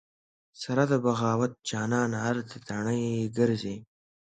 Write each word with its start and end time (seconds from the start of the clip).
سره 0.61 0.83
د 0.91 0.93
بغاوت 1.05 1.51
جانانه 1.69 2.17
ارتې 2.29 2.57
تڼۍ 2.67 3.03
ګرځې 3.37 3.75